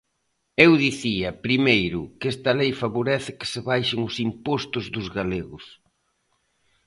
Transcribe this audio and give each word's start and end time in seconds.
Eu 0.65 0.71
dicía, 0.85 1.29
primeiro, 1.45 2.01
que 2.19 2.27
esta 2.33 2.51
lei 2.59 2.71
favorece 2.83 3.31
que 3.39 3.47
se 3.51 3.59
baixen 3.69 3.99
os 4.09 4.15
impostos 4.27 4.85
dos 4.95 5.07
galegos. 5.17 5.65